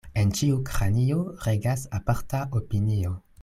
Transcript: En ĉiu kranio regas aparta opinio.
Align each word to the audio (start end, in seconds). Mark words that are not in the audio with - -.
En 0.19 0.29
ĉiu 0.37 0.55
kranio 0.69 1.19
regas 1.49 1.85
aparta 2.01 2.41
opinio. 2.63 3.17